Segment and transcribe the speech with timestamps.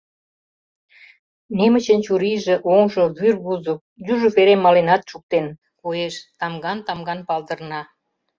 [1.57, 3.79] Немычын чурийже, оҥжо вӱрвузык,
[4.11, 5.45] южо вере маленат шуктен,
[5.81, 7.81] коеш: тамган-тамган палдырна.